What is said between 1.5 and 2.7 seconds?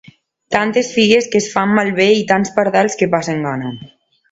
fan malbé i tants